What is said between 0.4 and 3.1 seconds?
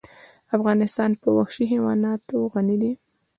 افغانستان په وحشي حیوانات غني دی.